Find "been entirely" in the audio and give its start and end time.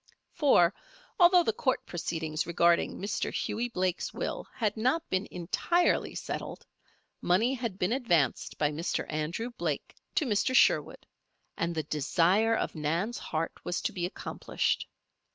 5.11-6.15